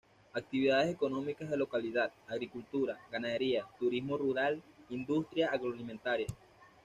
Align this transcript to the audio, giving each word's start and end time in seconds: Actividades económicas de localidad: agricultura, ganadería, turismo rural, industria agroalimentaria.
Actividades 0.33 0.89
económicas 0.95 1.47
de 1.47 1.55
localidad: 1.57 2.11
agricultura, 2.27 2.99
ganadería, 3.11 3.67
turismo 3.79 4.17
rural, 4.17 4.59
industria 4.89 5.51
agroalimentaria. 5.51 6.25